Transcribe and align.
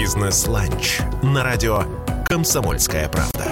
Бизнес-ланч 0.00 1.00
на 1.22 1.44
радио 1.44 1.82
«Комсомольская 2.24 3.06
правда». 3.10 3.44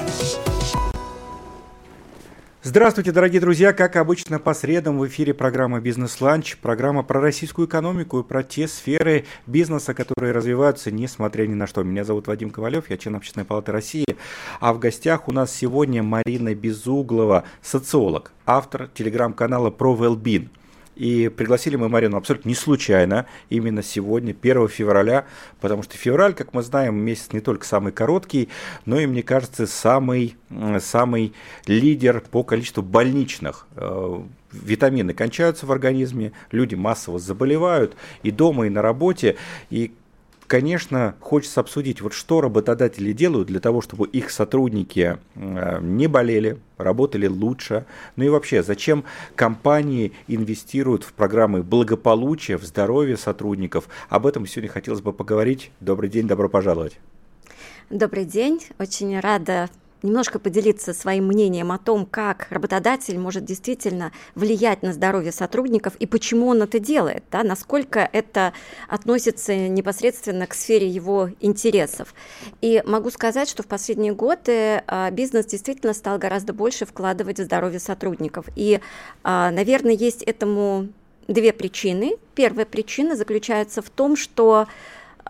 Здравствуйте, 2.62 3.12
дорогие 3.12 3.38
друзья! 3.38 3.74
Как 3.74 3.96
обычно, 3.96 4.38
по 4.38 4.54
средам 4.54 4.98
в 4.98 5.06
эфире 5.08 5.34
программа 5.34 5.80
«Бизнес-ланч», 5.80 6.56
программа 6.56 7.02
про 7.02 7.20
российскую 7.20 7.68
экономику 7.68 8.20
и 8.20 8.24
про 8.24 8.42
те 8.42 8.66
сферы 8.66 9.26
бизнеса, 9.46 9.92
которые 9.92 10.32
развиваются, 10.32 10.90
несмотря 10.90 11.46
ни 11.46 11.52
на 11.52 11.66
что. 11.66 11.82
Меня 11.82 12.04
зовут 12.04 12.28
Вадим 12.28 12.48
Ковалев, 12.48 12.88
я 12.88 12.96
член 12.96 13.16
Общественной 13.16 13.44
палаты 13.44 13.70
России, 13.70 14.06
а 14.58 14.72
в 14.72 14.78
гостях 14.78 15.28
у 15.28 15.32
нас 15.32 15.54
сегодня 15.54 16.02
Марина 16.02 16.54
Безуглова, 16.54 17.44
социолог, 17.60 18.32
автор 18.46 18.88
телеграм-канала 18.94 19.68
про 19.68 19.94
Wellbeing. 19.94 20.48
И 20.98 21.28
пригласили 21.28 21.76
мы 21.76 21.88
Марину 21.88 22.16
абсолютно 22.16 22.48
не 22.48 22.56
случайно, 22.56 23.26
именно 23.50 23.84
сегодня, 23.84 24.34
1 24.38 24.68
февраля, 24.68 25.26
потому 25.60 25.84
что 25.84 25.96
февраль, 25.96 26.34
как 26.34 26.52
мы 26.52 26.62
знаем, 26.62 26.96
месяц 26.96 27.32
не 27.32 27.40
только 27.40 27.64
самый 27.64 27.92
короткий, 27.92 28.48
но 28.84 28.98
и, 28.98 29.06
мне 29.06 29.22
кажется, 29.22 29.68
самый, 29.68 30.36
самый 30.80 31.34
лидер 31.66 32.20
по 32.20 32.42
количеству 32.42 32.82
больничных. 32.82 33.68
Э, 33.76 34.20
витамины 34.50 35.14
кончаются 35.14 35.66
в 35.66 35.72
организме, 35.72 36.32
люди 36.50 36.74
массово 36.74 37.20
заболевают 37.20 37.94
и 38.24 38.32
дома, 38.32 38.66
и 38.66 38.70
на 38.70 38.82
работе. 38.82 39.36
И 39.70 39.92
конечно, 40.48 41.14
хочется 41.20 41.60
обсудить, 41.60 42.00
вот 42.00 42.12
что 42.12 42.40
работодатели 42.40 43.12
делают 43.12 43.46
для 43.46 43.60
того, 43.60 43.80
чтобы 43.80 44.08
их 44.08 44.30
сотрудники 44.30 45.18
э, 45.36 45.78
не 45.80 46.08
болели, 46.08 46.58
работали 46.78 47.26
лучше. 47.28 47.84
Ну 48.16 48.24
и 48.24 48.28
вообще, 48.28 48.62
зачем 48.62 49.04
компании 49.36 50.12
инвестируют 50.26 51.04
в 51.04 51.12
программы 51.12 51.62
благополучия, 51.62 52.56
в 52.56 52.64
здоровье 52.64 53.16
сотрудников? 53.16 53.88
Об 54.08 54.26
этом 54.26 54.46
сегодня 54.46 54.70
хотелось 54.70 55.02
бы 55.02 55.12
поговорить. 55.12 55.70
Добрый 55.80 56.08
день, 56.08 56.26
добро 56.26 56.48
пожаловать. 56.48 56.98
Добрый 57.90 58.24
день, 58.24 58.60
очень 58.78 59.20
рада 59.20 59.68
немножко 60.02 60.38
поделиться 60.38 60.92
своим 60.92 61.26
мнением 61.26 61.72
о 61.72 61.78
том, 61.78 62.06
как 62.06 62.46
работодатель 62.50 63.18
может 63.18 63.44
действительно 63.44 64.12
влиять 64.34 64.82
на 64.82 64.92
здоровье 64.92 65.32
сотрудников 65.32 65.94
и 65.96 66.06
почему 66.06 66.48
он 66.48 66.62
это 66.62 66.78
делает, 66.78 67.24
да, 67.30 67.42
насколько 67.42 68.08
это 68.12 68.52
относится 68.88 69.56
непосредственно 69.56 70.46
к 70.46 70.54
сфере 70.54 70.88
его 70.88 71.30
интересов. 71.40 72.14
И 72.60 72.82
могу 72.86 73.10
сказать, 73.10 73.48
что 73.48 73.62
в 73.62 73.66
последние 73.66 74.12
годы 74.12 74.82
а, 74.86 75.10
бизнес 75.10 75.46
действительно 75.46 75.94
стал 75.94 76.18
гораздо 76.18 76.52
больше 76.52 76.86
вкладывать 76.86 77.38
в 77.40 77.44
здоровье 77.44 77.80
сотрудников. 77.80 78.46
И, 78.56 78.80
а, 79.24 79.50
наверное, 79.50 79.92
есть 79.92 80.22
этому 80.22 80.88
две 81.28 81.52
причины. 81.52 82.16
Первая 82.34 82.66
причина 82.66 83.14
заключается 83.14 83.82
в 83.82 83.90
том, 83.90 84.16
что 84.16 84.66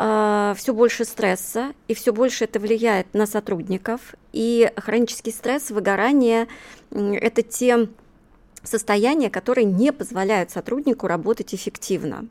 а, 0.00 0.54
все 0.56 0.72
больше 0.72 1.04
стресса, 1.04 1.72
и 1.88 1.94
все 1.94 2.12
больше 2.12 2.44
это 2.44 2.60
влияет 2.60 3.12
на 3.14 3.26
сотрудников. 3.26 4.14
И 4.32 4.70
хронический 4.76 5.32
стресс, 5.32 5.70
выгорание– 5.70 6.46
это 6.92 7.42
те 7.42 7.88
состояния, 8.64 9.30
которые 9.30 9.64
не 9.64 9.92
позволяют 9.92 10.50
сотруднику 10.50 11.06
работать 11.06 11.54
эффективно. 11.54 12.26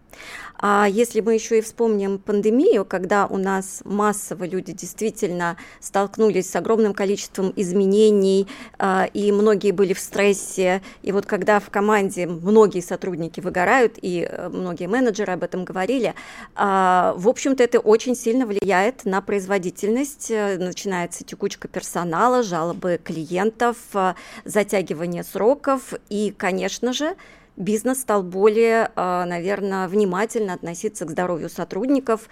А 0.59 0.87
если 0.89 1.21
мы 1.21 1.35
еще 1.35 1.59
и 1.59 1.61
вспомним 1.61 2.17
пандемию, 2.17 2.83
когда 2.83 3.27
у 3.27 3.37
нас 3.37 3.81
массово 3.85 4.45
люди 4.45 4.71
действительно 4.73 5.57
столкнулись 5.79 6.49
с 6.49 6.55
огромным 6.55 6.93
количеством 6.93 7.53
изменений, 7.55 8.47
а, 8.79 9.07
и 9.13 9.31
многие 9.31 9.71
были 9.71 9.93
в 9.93 9.99
стрессе, 9.99 10.81
и 11.03 11.11
вот 11.11 11.25
когда 11.25 11.59
в 11.59 11.69
команде 11.69 12.25
многие 12.25 12.81
сотрудники 12.81 13.39
выгорают, 13.39 13.99
и 14.01 14.27
э, 14.29 14.49
многие 14.49 14.87
менеджеры 14.87 15.33
об 15.33 15.43
этом 15.43 15.63
говорили, 15.63 16.15
а, 16.55 17.13
в 17.17 17.29
общем-то 17.29 17.63
это 17.63 17.79
очень 17.79 18.15
сильно 18.15 18.47
влияет 18.47 19.05
на 19.05 19.21
производительность, 19.21 20.31
э, 20.31 20.57
начинается 20.57 21.23
текучка 21.23 21.67
персонала, 21.67 22.41
жалобы 22.41 22.99
клиентов, 23.03 23.77
э, 23.93 24.15
затягивание 24.43 25.23
сроков, 25.23 25.93
и, 26.09 26.16
конечно 26.37 26.93
же, 26.93 27.15
бизнес 27.55 28.01
стал 28.01 28.23
более, 28.23 28.91
а, 28.95 29.25
наверное, 29.25 29.87
внимательно 29.87 30.53
относиться 30.53 31.05
к 31.05 31.11
здоровью 31.11 31.49
сотрудников. 31.49 32.29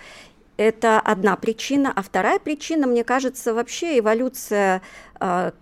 Это 0.57 1.00
одна 1.00 1.35
причина. 1.35 1.91
А 1.94 2.01
вторая 2.01 2.40
причина, 2.40 2.88
мне 2.88 3.03
кажется, 3.03 3.53
вообще 3.53 4.00
эволюция 4.00 4.81
а, 5.19 5.53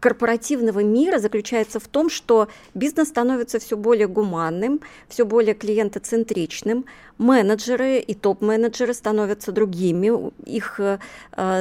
корпоративного 0.00 0.80
мира 0.80 1.18
заключается 1.18 1.80
в 1.80 1.88
том, 1.88 2.10
что 2.10 2.48
бизнес 2.74 3.08
становится 3.08 3.58
все 3.58 3.76
более 3.76 4.06
гуманным, 4.06 4.80
все 5.08 5.24
более 5.24 5.54
клиентоцентричным, 5.54 6.84
менеджеры 7.16 7.98
и 7.98 8.14
топ-менеджеры 8.14 8.92
становятся 8.92 9.52
другими, 9.52 10.32
их 10.44 10.80
э, 10.80 10.98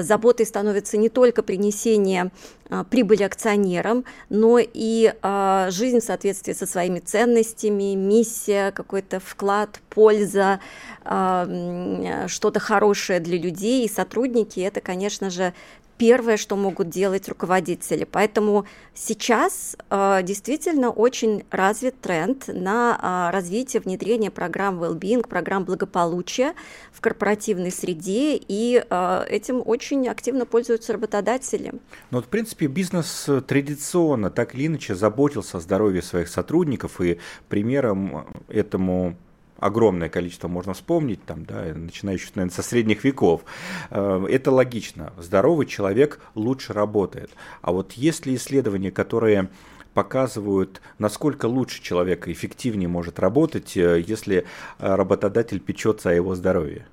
заботой 0.03 0.45
становится 0.45 0.97
не 0.97 1.09
только 1.09 1.43
принесение 1.43 2.31
э, 2.69 2.83
прибыли 2.89 3.23
акционерам, 3.23 4.03
но 4.29 4.59
и 4.59 5.13
э, 5.13 5.67
жизнь 5.69 5.99
в 5.99 6.03
соответствии 6.03 6.53
со 6.53 6.65
своими 6.65 6.99
ценностями, 6.99 7.95
миссия, 7.95 8.71
какой-то 8.71 9.19
вклад, 9.19 9.79
польза, 9.89 10.59
э, 11.05 12.25
что-то 12.27 12.59
хорошее 12.59 13.19
для 13.19 13.37
людей 13.37 13.85
и 13.85 13.89
сотрудники. 13.89 14.59
Это, 14.59 14.81
конечно 14.81 15.29
же, 15.29 15.53
первое, 16.03 16.35
что 16.35 16.57
могут 16.57 16.89
делать 16.89 17.29
руководители. 17.29 18.03
Поэтому 18.03 18.65
сейчас 18.93 19.77
э, 19.89 20.19
действительно 20.21 20.89
очень 20.89 21.45
развит 21.49 22.01
тренд 22.01 22.49
на 22.49 22.99
э, 23.01 23.33
развитие, 23.33 23.81
внедрение 23.81 24.29
программ 24.29 24.83
well-being, 24.83 25.25
программ 25.25 25.63
благополучия 25.63 26.55
в 26.91 26.99
корпоративной 26.99 27.71
среде, 27.71 28.35
и 28.35 28.83
э, 28.83 29.25
этим 29.29 29.61
очень 29.65 30.09
активно 30.09 30.45
пользуются 30.45 30.91
работодатели. 30.91 31.71
Ну 32.11 32.17
вот, 32.17 32.25
в 32.25 32.27
принципе, 32.27 32.67
бизнес 32.67 33.29
традиционно 33.47 34.29
так 34.29 34.55
или 34.55 34.67
иначе 34.67 34.95
заботился 34.95 35.59
о 35.59 35.61
здоровье 35.61 36.01
своих 36.01 36.27
сотрудников, 36.27 36.99
и 36.99 37.17
примером 37.47 38.27
этому 38.49 39.15
огромное 39.57 40.09
количество 40.09 40.47
можно 40.47 40.73
вспомнить, 40.73 41.23
там, 41.25 41.45
да, 41.45 41.73
начинающих, 41.73 42.35
наверное, 42.35 42.55
со 42.55 42.63
средних 42.63 43.03
веков. 43.03 43.41
Э, 43.89 44.25
это 44.29 44.51
логично. 44.51 45.13
Здоровый 45.17 45.65
человек 45.65 46.19
лучше 46.35 46.73
работает. 46.73 47.31
А 47.61 47.71
вот 47.71 47.93
есть 47.93 48.25
ли 48.25 48.35
исследования, 48.35 48.91
которые 48.91 49.49
показывают, 49.93 50.81
насколько 50.97 51.45
лучше 51.45 51.81
человек 51.81 52.27
эффективнее 52.27 52.87
может 52.87 53.19
работать, 53.19 53.77
э, 53.77 54.03
если 54.05 54.45
э, 54.79 54.95
работодатель 54.95 55.59
печется 55.59 56.09
о 56.09 56.13
его 56.13 56.35
здоровье? 56.35 56.85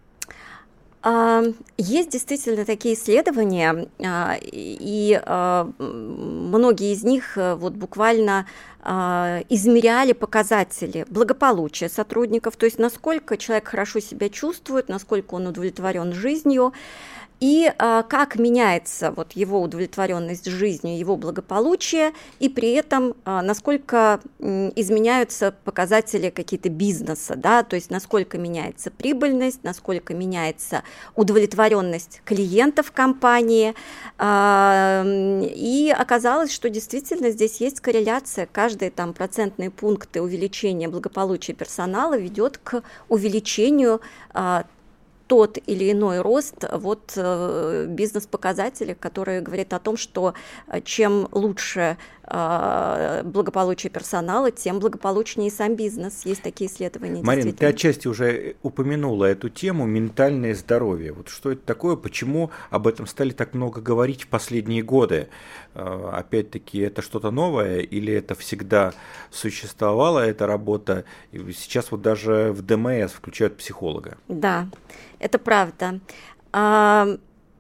А, 1.03 1.43
есть 1.79 2.11
действительно 2.11 2.67
такие 2.67 2.95
исследования, 2.95 3.89
а, 4.05 4.37
и 4.41 5.19
а, 5.25 5.71
многие 5.79 6.93
из 6.93 7.03
них 7.05 7.37
вот 7.37 7.73
буквально 7.75 8.47
измеряли 8.83 10.15
показатели 10.15 11.05
благополучия 11.11 11.91
сотрудников, 11.91 12.57
то 12.57 12.65
есть 12.65 12.79
насколько 12.79 13.37
человек 13.37 13.69
хорошо 13.69 14.01
себя 14.01 14.31
чувствует, 14.31 14.89
насколько 14.89 15.35
он 15.35 15.49
удовлетворен 15.49 16.15
жизнью, 16.15 16.73
и 17.41 17.73
а, 17.79 18.03
как 18.03 18.39
меняется 18.39 19.13
вот 19.13 19.33
его 19.33 19.61
удовлетворенность 19.61 20.47
жизнью, 20.47 20.99
его 20.99 21.17
благополучие, 21.17 22.13
и 22.39 22.49
при 22.49 22.73
этом 22.73 23.15
а, 23.25 23.41
насколько 23.43 24.21
изменяются 24.39 25.55
показатели 25.65 26.29
какие-то 26.29 26.69
бизнеса, 26.69 27.35
да, 27.37 27.63
то 27.63 27.77
есть 27.77 27.91
насколько 27.91 28.37
меняется 28.37 28.91
прибыльность, 28.91 29.65
насколько 29.65 30.15
меняется 30.15 30.83
удовлетворенность 31.17 32.21
клиентов 32.27 32.93
компании, 32.93 33.75
а, 34.19 35.03
и 35.07 35.95
оказалось, 35.97 36.53
что 36.53 36.69
действительно 36.69 37.31
здесь 37.31 37.61
есть 37.61 37.81
корреляция, 37.81 38.47
каждые 38.47 38.91
там 38.91 39.15
процентные 39.15 39.71
пункты 39.71 40.21
увеличения 40.21 40.89
благополучия 40.89 41.55
персонала 41.55 42.19
ведет 42.19 42.59
к 42.59 42.83
увеличению 43.09 44.03
а, 44.35 44.67
тот 45.31 45.59
или 45.69 45.93
иной 45.93 46.23
рост 46.23 46.65
вот 46.73 47.13
э, 47.15 47.87
бизнес-показателей, 47.89 48.95
которые 48.95 49.41
говорят 49.41 49.73
о 49.73 49.79
том, 49.79 49.97
что 49.97 50.35
э, 50.67 50.81
чем 50.81 51.29
лучше 51.31 51.99
благополучие 52.31 53.91
персонала, 53.91 54.51
тем 54.53 54.79
благополучнее 54.79 55.49
и 55.49 55.51
сам 55.51 55.75
бизнес. 55.75 56.23
Есть 56.25 56.43
такие 56.43 56.71
исследования. 56.71 57.23
Марина, 57.23 57.53
ты 57.53 57.67
отчасти 57.67 58.07
уже 58.07 58.55
упомянула 58.63 59.25
эту 59.25 59.49
тему 59.49 59.85
ментальное 59.87 60.55
здоровье. 60.55 61.13
Вот 61.13 61.29
что 61.29 61.51
это 61.51 61.63
такое, 61.63 61.97
почему 61.97 62.51
об 62.71 62.87
этом 62.87 63.07
стали 63.07 63.31
так 63.31 63.55
много 63.55 63.81
говорить 63.81 64.23
в 64.23 64.29
последние 64.29 64.83
годы? 64.83 65.29
Опять-таки, 65.75 66.79
это 66.79 67.03
что-то 67.03 67.31
новое 67.31 67.81
или 67.81 68.13
это 68.13 68.35
всегда 68.35 68.93
существовала 69.31 70.21
эта 70.21 70.47
работа? 70.47 71.05
Сейчас 71.33 71.91
вот 71.91 72.03
даже 72.03 72.53
в 72.53 72.63
ДМС 72.63 73.13
включают 73.13 73.57
психолога. 73.57 74.19
Да, 74.29 74.69
это 75.19 75.39
правда. 75.39 76.01
А, 76.53 77.07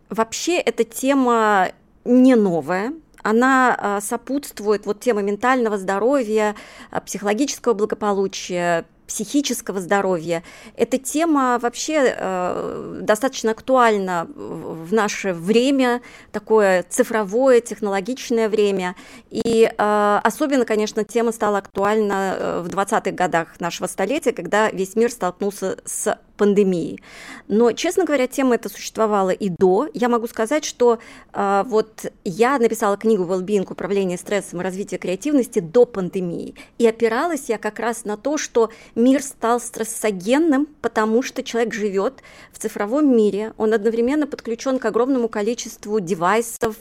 вообще 0.08 0.58
эта 0.58 0.84
тема 0.84 1.72
не 2.04 2.34
новая, 2.34 2.92
она 3.22 3.76
а, 3.78 4.00
сопутствует, 4.00 4.86
вот 4.86 5.00
тема 5.00 5.22
ментального 5.22 5.78
здоровья, 5.78 6.54
а, 6.90 7.00
психологического 7.00 7.74
благополучия, 7.74 8.86
психического 9.10 9.80
здоровья. 9.80 10.44
Эта 10.76 10.96
тема 10.96 11.58
вообще 11.60 12.14
э, 12.16 13.00
достаточно 13.02 13.50
актуальна 13.50 14.28
в 14.36 14.92
наше 14.92 15.32
время, 15.32 16.00
такое 16.30 16.84
цифровое, 16.88 17.60
технологичное 17.60 18.48
время. 18.48 18.94
И 19.28 19.64
э, 19.64 20.20
особенно, 20.22 20.64
конечно, 20.64 21.02
тема 21.02 21.32
стала 21.32 21.58
актуальна 21.58 22.36
э, 22.38 22.60
в 22.64 22.68
20-х 22.68 23.10
годах 23.10 23.58
нашего 23.58 23.88
столетия, 23.88 24.30
когда 24.30 24.70
весь 24.70 24.94
мир 24.94 25.10
столкнулся 25.10 25.78
с 25.84 26.16
пандемии. 26.40 27.02
Но, 27.48 27.72
честно 27.72 28.06
говоря, 28.06 28.26
тема 28.26 28.54
эта 28.54 28.70
существовала 28.70 29.28
и 29.28 29.50
до. 29.50 29.88
Я 29.92 30.08
могу 30.08 30.26
сказать, 30.26 30.64
что 30.64 30.98
э, 31.34 31.64
вот 31.66 32.10
я 32.24 32.58
написала 32.58 32.96
книгу 32.96 33.24
«Wellbeing. 33.24 33.70
Управление 33.70 34.16
стрессом 34.16 34.60
и 34.60 34.64
развитие 34.64 34.98
креативности» 34.98 35.58
до 35.58 35.84
пандемии. 35.84 36.54
И 36.78 36.86
опиралась 36.86 37.50
я 37.50 37.58
как 37.58 37.78
раз 37.78 38.06
на 38.06 38.16
то, 38.16 38.38
что 38.38 38.70
мир 38.94 39.22
стал 39.22 39.60
стрессогенным, 39.60 40.66
потому 40.80 41.22
что 41.22 41.42
человек 41.42 41.74
живет 41.74 42.22
в 42.52 42.58
цифровом 42.58 43.14
мире, 43.14 43.52
он 43.58 43.74
одновременно 43.74 44.26
подключен 44.26 44.78
к 44.78 44.86
огромному 44.86 45.28
количеству 45.28 46.00
девайсов, 46.00 46.76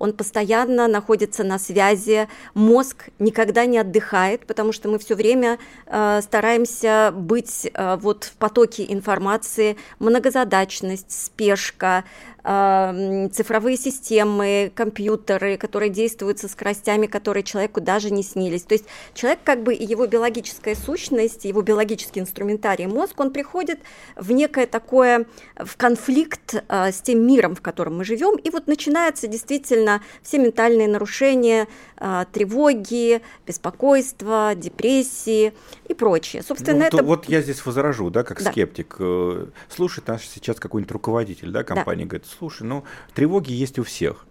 он 0.00 0.12
постоянно 0.12 0.88
находится 0.88 1.44
на 1.44 1.60
связи, 1.60 2.28
мозг 2.54 3.10
никогда 3.20 3.64
не 3.66 3.78
отдыхает, 3.78 4.46
потому 4.46 4.72
что 4.72 4.88
мы 4.88 4.98
все 4.98 5.14
время 5.14 5.58
э, 5.86 6.20
стараемся 6.22 7.12
быть 7.14 7.70
э, 7.72 7.96
вот 8.00 8.24
в 8.24 8.32
потоке 8.32 8.84
информации, 8.88 9.03
информации, 9.04 9.76
многозадачность, 9.98 11.12
спешка, 11.12 12.04
цифровые 12.44 13.78
системы, 13.78 14.70
компьютеры, 14.74 15.56
которые 15.56 15.88
действуют 15.88 16.38
со 16.38 16.48
скоростями, 16.48 17.06
которые 17.06 17.42
человеку 17.42 17.80
даже 17.80 18.10
не 18.10 18.22
снились. 18.22 18.64
То 18.64 18.74
есть 18.74 18.84
человек 19.14 19.38
как 19.44 19.62
бы 19.62 19.74
и 19.74 19.84
его 19.84 20.06
биологическая 20.06 20.74
сущность, 20.74 21.46
его 21.46 21.62
биологический 21.62 22.20
инструментарий, 22.20 22.86
мозг, 22.86 23.18
он 23.18 23.32
приходит 23.32 23.80
в 24.14 24.30
некое 24.32 24.66
такое, 24.66 25.26
в 25.56 25.76
конфликт 25.78 26.54
э, 26.68 26.92
с 26.92 27.00
тем 27.00 27.26
миром, 27.26 27.54
в 27.54 27.62
котором 27.62 27.96
мы 27.96 28.04
живем, 28.04 28.36
и 28.36 28.50
вот 28.50 28.66
начинаются 28.66 29.26
действительно 29.26 30.02
все 30.22 30.38
ментальные 30.38 30.88
нарушения, 30.88 31.66
э, 31.96 32.24
тревоги, 32.30 33.22
беспокойство, 33.46 34.52
депрессии 34.54 35.54
и 35.88 35.94
прочее. 35.94 36.42
Собственно, 36.42 36.80
ну, 36.80 36.84
это... 36.84 37.02
Вот 37.02 37.26
я 37.26 37.40
здесь 37.40 37.64
возражу, 37.64 38.10
да, 38.10 38.22
как 38.22 38.42
да. 38.42 38.50
скептик. 38.50 38.96
Э, 38.98 39.46
слушает 39.68 40.08
наш 40.08 40.28
сейчас 40.28 40.60
какой-нибудь 40.60 40.92
руководитель, 40.92 41.50
да, 41.50 41.64
компании, 41.64 42.04
да. 42.04 42.10
говорит, 42.10 42.33
слушай, 42.38 42.64
ну, 42.64 42.84
тревоги 43.14 43.52
есть 43.52 43.78
у 43.78 43.84
всех. 43.84 44.26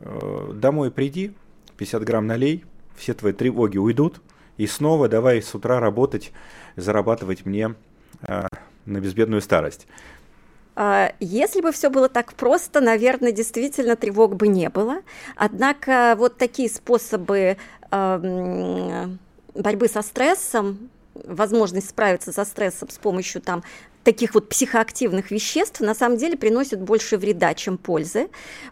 Э, 0.00 0.52
домой 0.54 0.90
приди, 0.90 1.34
50 1.76 2.04
грамм 2.04 2.26
налей, 2.26 2.64
все 2.96 3.14
твои 3.14 3.32
тревоги 3.32 3.78
уйдут, 3.78 4.20
и 4.56 4.66
снова 4.66 5.08
давай 5.08 5.42
с 5.42 5.54
утра 5.54 5.80
работать, 5.80 6.32
зарабатывать 6.76 7.44
мне 7.44 7.74
э, 8.22 8.46
на 8.84 9.00
безбедную 9.00 9.42
старость. 9.42 9.86
А, 10.78 11.14
если 11.20 11.62
бы 11.62 11.72
все 11.72 11.88
было 11.88 12.08
так 12.08 12.34
просто, 12.34 12.80
наверное, 12.80 13.32
действительно 13.32 13.96
тревог 13.96 14.36
бы 14.36 14.46
не 14.46 14.68
было. 14.68 14.98
Однако 15.34 16.14
вот 16.18 16.36
такие 16.36 16.68
способы 16.68 17.56
эм, 17.90 19.18
борьбы 19.54 19.88
со 19.88 20.02
стрессом, 20.02 20.90
возможность 21.14 21.88
справиться 21.88 22.30
со 22.30 22.44
стрессом 22.44 22.90
с 22.90 22.98
помощью 22.98 23.40
там 23.40 23.62
таких 24.06 24.34
вот 24.34 24.48
психоактивных 24.48 25.32
веществ 25.32 25.80
на 25.80 25.92
самом 25.92 26.16
деле 26.16 26.36
приносят 26.36 26.80
больше 26.80 27.16
вреда, 27.16 27.54
чем 27.54 27.76
пользы, 27.76 28.28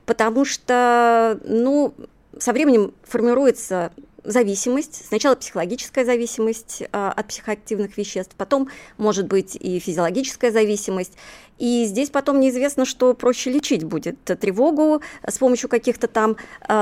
потому 0.06 0.44
что, 0.44 1.40
ну, 1.44 1.92
со 2.38 2.52
временем 2.52 2.94
формируется 3.02 3.90
зависимость, 4.22 5.04
сначала 5.08 5.34
психологическая 5.34 6.04
зависимость 6.04 6.82
э, 6.82 6.86
от 6.92 7.26
психоактивных 7.26 7.96
веществ, 7.98 8.36
потом 8.36 8.68
может 8.96 9.26
быть 9.26 9.56
и 9.56 9.80
физиологическая 9.80 10.52
зависимость, 10.52 11.14
и 11.58 11.84
здесь 11.84 12.10
потом 12.10 12.40
неизвестно, 12.40 12.84
что 12.84 13.14
проще 13.14 13.50
лечить 13.50 13.84
будет. 13.84 14.22
Тревогу 14.24 15.02
с 15.26 15.38
помощью 15.38 15.68
каких-то 15.68 16.08
там 16.08 16.36
э, 16.68 16.74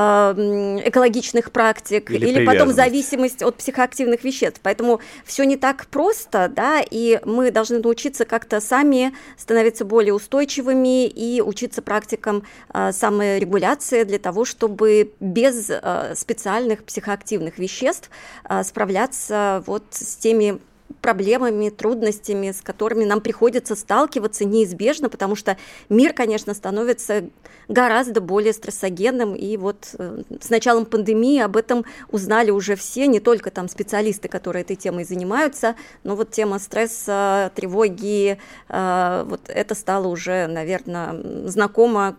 экологичных 0.85 1.53
практик 1.53 2.11
или, 2.11 2.27
или 2.27 2.47
потом 2.47 2.73
зависимость 2.73 3.43
от 3.43 3.57
психоактивных 3.57 4.25
веществ. 4.25 4.61
Поэтому 4.63 5.01
все 5.25 5.45
не 5.45 5.57
так 5.57 5.87
просто, 5.87 6.51
да, 6.55 6.83
и 6.89 7.21
мы 7.25 7.51
должны 7.51 7.81
научиться 7.81 8.25
как-то 8.25 8.61
сами 8.61 9.13
становиться 9.37 9.85
более 9.85 10.15
устойчивыми 10.15 11.07
и 11.07 11.43
учиться 11.43 11.83
практикам 11.83 12.45
э, 12.73 12.93
саморегуляции 12.93 14.05
для 14.05 14.19
того, 14.19 14.45
чтобы 14.45 15.13
без 15.21 15.69
э, 15.69 16.15
специальных 16.17 16.85
психоактивных 16.85 17.59
веществ 17.59 18.11
э, 18.49 18.63
справляться 18.65 19.63
вот 19.67 19.85
с 19.91 20.17
теми 20.17 20.61
проблемами, 21.03 21.69
трудностями, 21.69 22.53
с 22.53 22.63
которыми 22.63 23.05
нам 23.05 23.21
приходится 23.21 23.77
сталкиваться 23.77 24.45
неизбежно, 24.45 25.11
потому 25.11 25.37
что 25.37 25.59
мир, 25.89 26.15
конечно, 26.15 26.55
становится 26.55 27.25
гораздо 27.69 28.21
более 28.21 28.53
стрессогенным, 28.53 29.35
и 29.35 29.57
вот 29.57 29.95
э, 29.99 30.23
с 30.41 30.49
началом 30.49 30.87
пандемии 30.87 31.41
об 31.41 31.57
этом 31.57 31.85
узнали 32.09 32.51
уже 32.51 32.77
все, 32.77 33.07
не 33.07 33.21
только 33.21 33.51
там 33.51 33.69
специалисты, 33.69 34.29
которые 34.29 34.63
этой 34.63 34.77
темой 34.77 35.05
занимаются, 35.05 35.75
но 36.05 36.17
вот 36.17 36.31
тема 36.31 36.59
стресса, 36.59 37.51
тревоги, 37.55 38.39
э, 38.69 39.25
вот 39.27 39.43
это 39.49 39.75
стало 39.75 40.07
уже, 40.07 40.47
наверное, 40.47 41.49
знакомо 41.49 42.17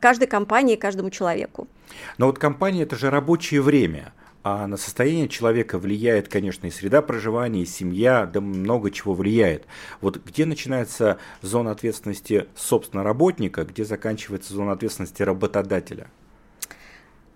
каждой 0.00 0.26
компании, 0.26 0.76
каждому 0.76 1.10
человеку. 1.10 1.68
Но 2.16 2.26
вот 2.26 2.38
компания– 2.38 2.82
это 2.84 2.96
же 2.96 3.10
рабочее 3.10 3.60
время– 3.60 4.14
а 4.42 4.66
на 4.66 4.76
состояние 4.76 5.28
человека 5.28 5.78
влияет, 5.78 6.28
конечно, 6.28 6.66
и 6.66 6.70
среда 6.70 7.02
проживания, 7.02 7.62
и 7.62 7.66
семья, 7.66 8.26
да 8.26 8.40
много 8.40 8.90
чего 8.90 9.14
влияет. 9.14 9.66
Вот 10.00 10.16
где 10.16 10.46
начинается 10.46 11.18
зона 11.42 11.70
ответственности, 11.70 12.46
собственно, 12.54 13.02
работника, 13.02 13.64
где 13.64 13.84
заканчивается 13.84 14.54
зона 14.54 14.72
ответственности 14.72 15.22
работодателя? 15.22 16.08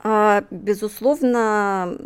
А, 0.08 0.44
безусловно, 0.52 1.98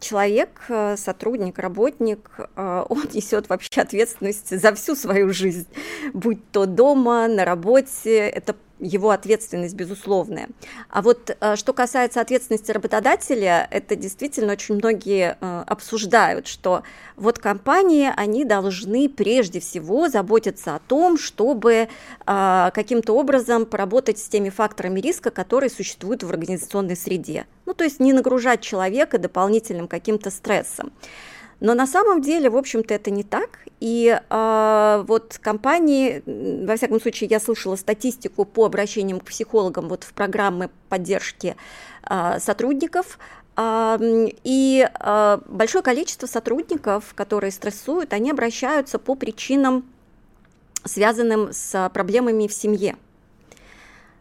человек, 0.00 0.62
сотрудник, 0.96 1.58
работник, 1.58 2.30
а, 2.56 2.84
он 2.88 3.04
несет 3.12 3.48
вообще 3.48 3.82
ответственность 3.82 4.58
за 4.58 4.74
всю 4.74 4.96
свою 4.96 5.32
жизнь, 5.32 5.68
будь 6.12 6.40
то 6.50 6.66
дома, 6.66 7.28
на 7.28 7.44
работе, 7.44 8.28
это 8.28 8.56
его 8.80 9.10
ответственность 9.10 9.74
безусловная. 9.74 10.48
А 10.90 11.02
вот 11.02 11.36
э, 11.38 11.56
что 11.56 11.72
касается 11.72 12.20
ответственности 12.20 12.72
работодателя, 12.72 13.68
это 13.70 13.96
действительно 13.96 14.52
очень 14.52 14.76
многие 14.76 15.36
э, 15.40 15.64
обсуждают, 15.66 16.46
что 16.46 16.82
вот 17.16 17.38
компании, 17.38 18.10
они 18.14 18.44
должны 18.44 19.08
прежде 19.08 19.60
всего 19.60 20.08
заботиться 20.08 20.74
о 20.74 20.80
том, 20.80 21.18
чтобы 21.18 21.88
э, 22.26 22.70
каким-то 22.74 23.14
образом 23.14 23.66
поработать 23.66 24.18
с 24.18 24.28
теми 24.28 24.50
факторами 24.50 25.00
риска, 25.00 25.30
которые 25.30 25.70
существуют 25.70 26.22
в 26.22 26.30
организационной 26.30 26.96
среде. 26.96 27.46
Ну, 27.66 27.74
то 27.74 27.84
есть 27.84 28.00
не 28.00 28.12
нагружать 28.12 28.60
человека 28.60 29.18
дополнительным 29.18 29.88
каким-то 29.88 30.30
стрессом. 30.30 30.92
Но 31.64 31.72
на 31.72 31.86
самом 31.86 32.20
деле, 32.20 32.50
в 32.50 32.58
общем-то, 32.58 32.92
это 32.92 33.10
не 33.10 33.22
так. 33.22 33.60
И 33.80 34.20
э, 34.28 35.04
вот 35.08 35.38
компании, 35.40 36.22
во 36.66 36.76
всяком 36.76 37.00
случае, 37.00 37.30
я 37.30 37.40
слышала 37.40 37.76
статистику 37.76 38.44
по 38.44 38.66
обращениям 38.66 39.18
к 39.18 39.24
психологам 39.24 39.88
вот 39.88 40.04
в 40.04 40.12
программы 40.12 40.68
поддержки 40.90 41.56
э, 42.10 42.38
сотрудников. 42.38 43.18
Э, 43.56 43.96
и 44.44 44.86
большое 45.46 45.82
количество 45.82 46.26
сотрудников, 46.26 47.14
которые 47.14 47.50
стрессуют, 47.50 48.12
они 48.12 48.30
обращаются 48.30 48.98
по 48.98 49.14
причинам, 49.14 49.86
связанным 50.84 51.48
с 51.54 51.90
проблемами 51.94 52.46
в 52.46 52.52
семье. 52.52 52.94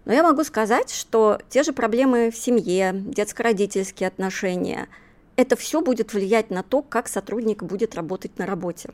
Но 0.05 0.13
я 0.13 0.23
могу 0.23 0.45
сказать, 0.45 0.93
что 0.93 1.39
те 1.49 1.63
же 1.63 1.73
проблемы 1.73 2.31
в 2.31 2.37
семье, 2.37 2.93
детско-родительские 2.93 4.07
отношения– 4.07 4.87
это 5.35 5.55
все 5.55 5.81
будет 5.81 6.13
влиять 6.13 6.49
на 6.49 6.63
то, 6.63 6.81
как 6.81 7.07
сотрудник 7.07 7.63
будет 7.63 7.95
работать 7.95 8.37
на 8.37 8.45
работе. 8.45 8.89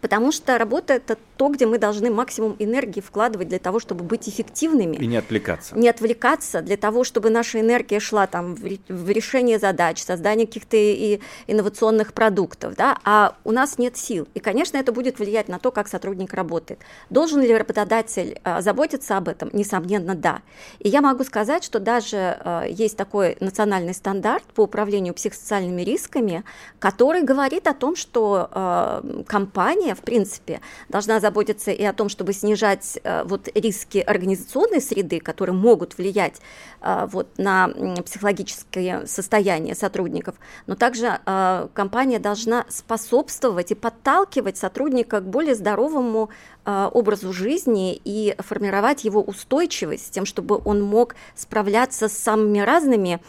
Потому 0.00 0.32
что 0.32 0.58
работа 0.58 0.94
это 0.94 1.16
то, 1.36 1.48
где 1.48 1.66
мы 1.66 1.78
должны 1.78 2.10
максимум 2.10 2.56
энергии 2.58 3.00
вкладывать 3.00 3.48
для 3.48 3.58
того, 3.58 3.80
чтобы 3.80 4.04
быть 4.04 4.28
эффективными. 4.28 4.96
И 4.96 5.06
не 5.06 5.16
отвлекаться. 5.16 5.76
Не 5.76 5.88
отвлекаться, 5.88 6.60
для 6.62 6.76
того, 6.76 7.04
чтобы 7.04 7.30
наша 7.30 7.60
энергия 7.60 8.00
шла 8.00 8.26
там, 8.26 8.54
в 8.54 9.10
решение 9.10 9.58
задач, 9.58 10.02
создание 10.02 10.46
каких-то 10.46 10.76
и 10.76 11.20
инновационных 11.46 12.12
продуктов. 12.12 12.74
Да? 12.76 12.98
А 13.04 13.36
у 13.44 13.52
нас 13.52 13.78
нет 13.78 13.96
сил. 13.96 14.28
И, 14.34 14.40
конечно, 14.40 14.76
это 14.76 14.92
будет 14.92 15.18
влиять 15.18 15.48
на 15.48 15.58
то, 15.58 15.70
как 15.70 15.88
сотрудник 15.88 16.32
работает. 16.32 16.80
Должен 17.10 17.40
ли 17.40 17.54
работодатель 17.54 18.40
а, 18.44 18.60
заботиться 18.60 19.16
об 19.16 19.28
этом? 19.28 19.50
Несомненно, 19.52 20.14
да. 20.14 20.42
И 20.78 20.88
я 20.88 21.00
могу 21.00 21.24
сказать, 21.24 21.64
что 21.64 21.80
даже 21.80 22.16
а, 22.40 22.64
есть 22.64 22.96
такой 22.96 23.36
национальный 23.40 23.94
стандарт 23.94 24.44
по 24.54 24.62
управлению 24.62 25.14
психосоциальными 25.14 25.82
рисками, 25.82 26.44
который 26.78 27.22
говорит 27.22 27.66
о 27.66 27.74
том, 27.74 27.96
что 27.96 28.48
а, 28.50 29.04
компания 29.26 29.81
компания, 29.82 29.94
в 29.94 30.00
принципе, 30.00 30.60
должна 30.88 31.20
заботиться 31.20 31.70
и 31.70 31.84
о 31.84 31.92
том, 31.92 32.08
чтобы 32.08 32.32
снижать 32.32 32.98
э, 33.02 33.24
вот 33.24 33.48
риски 33.54 33.98
организационной 33.98 34.80
среды, 34.80 35.20
которые 35.20 35.56
могут 35.56 35.98
влиять 35.98 36.40
э, 36.80 37.08
вот 37.10 37.26
на 37.38 37.68
психологическое 38.04 39.06
состояние 39.06 39.74
сотрудников, 39.74 40.36
но 40.66 40.74
также 40.74 41.18
э, 41.26 41.68
компания 41.74 42.18
должна 42.18 42.64
способствовать 42.68 43.72
и 43.72 43.74
подталкивать 43.74 44.56
сотрудника 44.56 45.20
к 45.20 45.24
более 45.24 45.54
здоровому 45.54 46.30
образу 46.64 47.32
жизни 47.32 48.00
и 48.04 48.36
формировать 48.38 49.02
его 49.02 49.20
устойчивость, 49.20 50.12
тем, 50.12 50.24
чтобы 50.24 50.60
он 50.64 50.80
мог 50.80 51.16
справляться 51.34 52.08
с 52.08 52.12
самыми 52.12 52.60
разными 52.60 53.20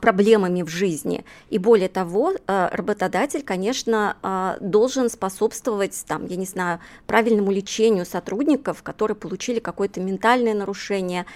проблемами 0.00 0.62
в 0.62 0.68
жизни. 0.68 1.24
И 1.50 1.58
более 1.58 1.88
того, 1.88 2.32
а, 2.46 2.70
работодатель, 2.72 3.42
конечно, 3.42 4.16
а, 4.22 4.56
должен 4.60 5.10
способствовать, 5.10 6.04
там, 6.06 6.26
я 6.26 6.36
не 6.36 6.46
знаю, 6.46 6.80
правильному 7.06 7.50
лечению 7.50 8.06
сотрудников, 8.06 8.82
которые 8.82 9.16
получили 9.16 9.58
какое-то 9.58 10.00
ментальное 10.00 10.54
нарушение 10.54 11.26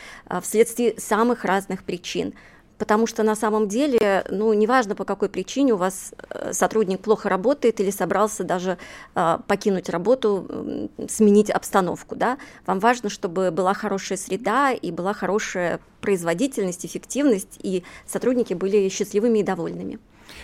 вследствие 0.42 0.95
самых 0.99 1.45
разных 1.45 1.85
причин 1.85 2.35
потому 2.78 3.06
что 3.06 3.23
на 3.23 3.35
самом 3.35 3.68
деле, 3.68 4.25
ну, 4.30 4.52
неважно 4.52 4.94
по 4.94 5.04
какой 5.04 5.28
причине 5.28 5.75
у 5.75 5.76
вас 5.76 6.12
э, 6.30 6.52
сотрудник 6.52 7.00
плохо 7.00 7.28
работает 7.28 7.80
или 7.80 7.90
собрался 7.90 8.44
даже 8.44 8.78
э, 9.14 9.38
покинуть 9.47 9.88
работу, 9.88 10.88
сменить 11.08 11.50
обстановку, 11.50 12.16
да, 12.16 12.38
вам 12.66 12.78
важно, 12.78 13.11
чтобы 13.11 13.50
была 13.50 13.75
хорошая 13.75 14.16
среда 14.16 14.73
и 14.73 14.90
была 14.90 15.12
хорошая 15.12 15.80
производительность, 16.00 16.87
эффективность, 16.87 17.58
и 17.62 17.82
сотрудники 18.06 18.54
были 18.54 18.88
счастливыми 18.88 19.40
и 19.40 19.42
довольными. 19.42 19.99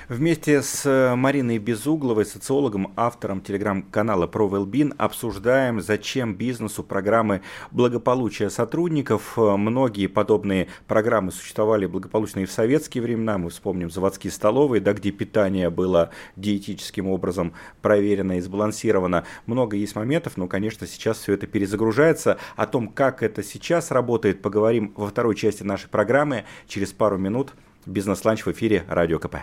Вместе 0.08 0.62
с 0.62 0.84
э, 0.86 1.14
Мариной 1.14 1.58
Безугловой, 1.58 2.26
социологом, 2.26 2.92
автором 2.96 3.40
телеграм-канала 3.40 4.26
Про 4.26 4.48
Wellbeing, 4.48 4.94
обсуждаем, 4.98 5.80
зачем 5.80 6.34
бизнесу 6.34 6.82
программы 6.82 7.42
благополучия 7.70 8.50
сотрудников. 8.50 9.34
Э, 9.38 9.56
многие 9.56 10.06
подобные 10.06 10.68
программы 10.86 11.32
существовали 11.32 11.86
благополучно 11.86 12.40
и 12.40 12.44
в 12.44 12.52
советские 12.52 13.02
времена. 13.02 13.38
Мы 13.38 13.50
вспомним 13.50 13.90
заводские 13.90 14.30
столовые, 14.30 14.80
да, 14.80 14.92
где 14.92 15.10
питание 15.10 15.70
было 15.70 16.10
диетическим 16.36 17.08
образом 17.08 17.52
проверено 17.82 18.38
и 18.38 18.40
сбалансировано. 18.40 19.24
Много 19.46 19.76
есть 19.76 19.96
моментов, 19.96 20.36
но, 20.36 20.46
конечно, 20.48 20.86
сейчас 20.86 21.18
все 21.18 21.32
это 21.32 21.46
перезагружается. 21.46 22.38
О 22.56 22.66
том, 22.66 22.88
как 22.88 23.22
это 23.22 23.42
сейчас 23.42 23.90
работает, 23.90 24.42
поговорим 24.42 24.92
во 24.96 25.08
второй 25.08 25.34
части 25.34 25.62
нашей 25.62 25.88
программы 25.88 26.44
через 26.66 26.92
пару 26.92 27.18
минут. 27.18 27.54
Бизнес-ланч 27.86 28.46
в 28.46 28.52
эфире 28.52 28.84
Радио 28.88 29.18
КП. 29.18 29.36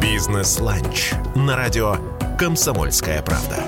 Бизнес-ланч 0.00 1.12
на 1.34 1.56
радио 1.56 1.96
«Комсомольская 2.38 3.22
правда». 3.22 3.64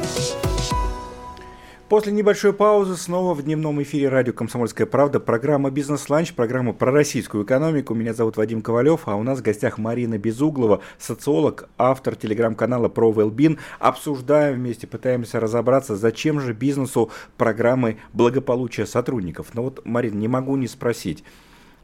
После 1.89 2.13
небольшой 2.13 2.53
паузы 2.53 2.97
снова 2.97 3.33
в 3.33 3.43
дневном 3.43 3.83
эфире 3.83 4.11
радио 4.11 4.35
«Комсомольская 4.35 4.87
правда» 4.87 5.21
программа 5.21 5.71
«Бизнес-ланч», 5.71 6.35
программа 6.35 6.75
про 6.75 6.93
российскую 6.93 7.45
экономику. 7.45 7.95
Меня 7.95 8.13
зовут 8.13 8.37
Вадим 8.37 8.61
Ковалев, 8.61 9.09
а 9.09 9.15
у 9.15 9.23
нас 9.23 9.39
в 9.39 9.43
гостях 9.43 9.79
Марина 9.79 10.19
Безуглова, 10.19 10.83
социолог, 10.99 11.71
автор 11.79 12.15
телеграм-канала 12.15 12.91
про 12.91 13.11
Wellbeing. 13.11 13.59
Обсуждаем 13.79 14.57
вместе, 14.57 14.87
пытаемся 14.87 15.41
разобраться, 15.41 15.97
зачем 15.97 16.41
же 16.41 16.53
бизнесу 16.53 17.11
программы 17.39 17.97
благополучия 18.13 18.85
сотрудников. 18.85 19.55
Но 19.55 19.63
вот, 19.63 19.81
Марина, 19.87 20.17
не 20.17 20.29
могу 20.29 20.57
не 20.57 20.69
спросить. 20.69 21.25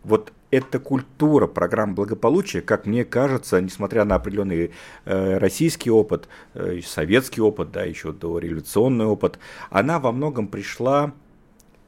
Вот 0.04 0.32
эта 0.50 0.78
культура 0.78 1.46
программ 1.46 1.94
благополучия, 1.94 2.60
как 2.60 2.86
мне 2.86 3.04
кажется, 3.04 3.60
несмотря 3.60 4.04
на 4.04 4.16
определенный 4.16 4.70
э, 5.04 5.38
российский 5.38 5.90
опыт, 5.90 6.28
э, 6.52 6.80
советский 6.84 7.40
опыт, 7.40 7.72
да, 7.72 7.82
еще 7.82 8.12
дореволюционный 8.12 9.06
опыт, 9.06 9.38
она 9.70 9.98
во 9.98 10.12
многом 10.12 10.46
пришла 10.46 11.12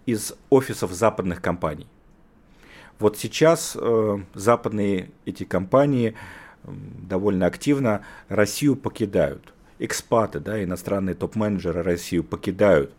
из 0.07 0.35
офисов 0.51 0.93
западных 0.93 1.43
компаний. 1.43 1.87
Вот 2.99 3.19
сейчас 3.19 3.77
э, 3.79 4.19
западные 4.35 5.11
эти 5.27 5.45
компании 5.45 6.15
э, 6.65 6.71
довольно 7.09 7.47
активно 7.47 8.03
Россию 8.29 8.77
покидают. 8.77 9.53
Экспаты, 9.79 10.41
да, 10.41 10.63
иностранные 10.65 11.15
топ-менеджеры 11.15 11.83
Россию 11.83 12.25
покидают 12.25 12.93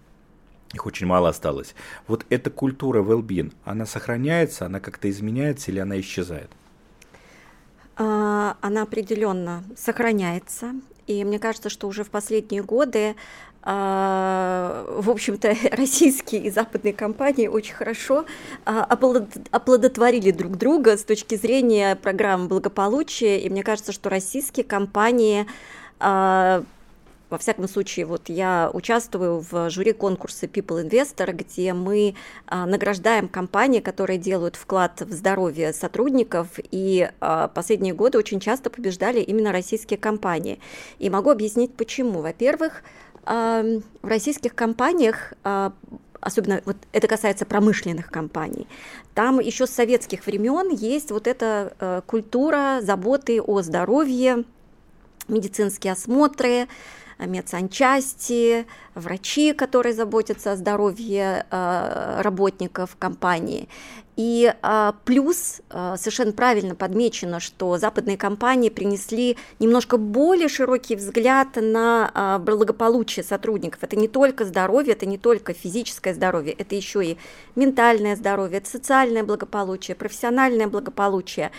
их 0.73 0.85
очень 0.85 1.07
мало 1.07 1.29
осталось. 1.29 1.75
Вот 2.07 2.25
эта 2.29 2.49
культура 2.49 3.01
well-being, 3.01 3.53
она 3.63 3.85
сохраняется, 3.85 4.65
она 4.65 4.79
как-то 4.79 5.09
изменяется 5.09 5.71
или 5.71 5.79
она 5.79 5.99
исчезает? 5.99 6.49
А, 7.95 8.57
она 8.61 8.83
определенно 8.83 9.63
сохраняется. 9.75 10.75
И 11.07 11.23
мне 11.23 11.39
кажется, 11.39 11.69
что 11.69 11.87
уже 11.87 12.03
в 12.03 12.09
последние 12.09 12.61
годы, 12.61 13.15
а, 13.63 14.85
в 14.89 15.09
общем-то, 15.09 15.55
российские 15.71 16.43
и 16.43 16.51
западные 16.51 16.93
компании 16.93 17.47
очень 17.47 17.73
хорошо 17.73 18.25
а, 18.65 18.83
оплодотворили 18.83 20.31
друг 20.31 20.57
друга 20.57 20.97
с 20.97 21.03
точки 21.03 21.35
зрения 21.35 21.95
программ 21.95 22.47
благополучия. 22.47 23.39
И 23.39 23.49
мне 23.49 23.63
кажется, 23.63 23.93
что 23.93 24.09
российские 24.09 24.65
компании 24.65 25.47
во 27.29 27.37
всяком 27.37 27.67
случае, 27.67 28.05
вот 28.05 28.29
я 28.29 28.69
участвую 28.73 29.43
в 29.49 29.69
жюри 29.69 29.91
конкурса 29.91 30.45
People 30.45 30.87
Investor, 30.87 31.33
где 31.33 31.73
мы 31.73 32.15
а, 32.45 32.65
награждаем 32.65 33.27
компании, 33.27 33.79
которые 33.79 34.17
делают 34.17 34.55
вклад 34.55 35.01
в 35.01 35.11
здоровье 35.11 35.73
сотрудников, 35.73 36.47
и 36.71 37.09
а, 37.19 37.49
последние 37.49 37.93
годы 37.93 38.17
очень 38.17 38.39
часто 38.39 38.69
побеждали 38.69 39.19
именно 39.19 39.51
российские 39.51 39.97
компании. 39.97 40.59
И 40.99 41.09
могу 41.09 41.29
объяснить 41.29 41.73
почему. 41.73 42.21
Во-первых, 42.21 42.81
а, 43.25 43.63
в 44.01 44.07
российских 44.07 44.55
компаниях 44.55 45.33
особенно 46.19 46.61
вот 46.65 46.77
это 46.91 47.07
касается 47.07 47.45
промышленных 47.45 48.09
компаний, 48.09 48.67
там 49.13 49.39
еще 49.39 49.67
с 49.67 49.69
советских 49.69 50.25
времен 50.25 50.69
есть 50.73 51.11
вот 51.11 51.27
эта 51.27 51.73
э, 51.79 52.01
культура 52.05 52.79
заботы 52.81 53.39
о 53.39 53.61
здоровье, 53.61 54.43
медицинские 55.27 55.93
осмотры, 55.93 56.67
медсанчасти, 57.19 58.65
врачи, 58.95 59.53
которые 59.53 59.93
заботятся 59.93 60.51
о 60.51 60.55
здоровье 60.55 61.45
э, 61.49 62.21
работников 62.21 62.95
компании. 62.97 63.67
И 64.17 64.51
а, 64.63 64.95
плюс 65.05 65.61
а, 65.69 65.95
совершенно 65.95 66.31
правильно 66.31 66.73
подмечено, 66.73 67.39
что 67.39 67.77
западные 67.77 68.17
компании 68.17 68.69
принесли 68.69 69.37
немножко 69.59 69.97
более 69.97 70.49
широкий 70.49 70.95
взгляд 70.95 71.49
на 71.55 72.39
благополучие 72.39 73.23
сотрудников. 73.23 73.83
Это 73.83 73.95
не 73.95 74.07
только 74.07 74.43
здоровье, 74.43 74.93
это 74.93 75.05
не 75.05 75.19
только 75.19 75.53
физическое 75.53 76.15
здоровье, 76.15 76.53
это 76.53 76.73
еще 76.73 77.05
и 77.05 77.17
ментальное 77.55 78.15
здоровье, 78.15 78.57
это 78.57 78.67
социальное 78.67 79.23
благополучие, 79.23 79.93
профессиональное 79.93 80.67
благополучие. 80.67 81.51